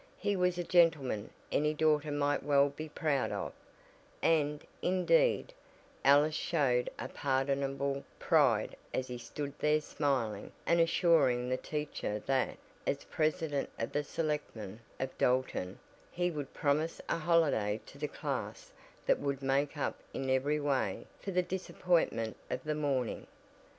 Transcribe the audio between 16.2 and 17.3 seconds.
would promise a